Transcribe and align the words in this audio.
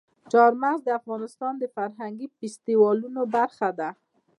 چار 0.31 0.51
مغز 0.61 0.81
د 0.85 0.89
افغانستان 0.99 1.53
د 1.59 1.63
فرهنګي 1.75 2.27
فستیوالونو 2.37 3.21
برخه 3.35 3.69
ده. 3.79 3.89